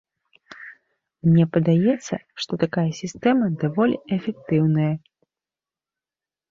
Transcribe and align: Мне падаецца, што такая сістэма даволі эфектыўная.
Мне 1.27 1.45
падаецца, 1.57 2.15
што 2.45 2.53
такая 2.65 2.87
сістэма 3.01 3.45
даволі 3.67 3.95
эфектыўная. 4.19 4.93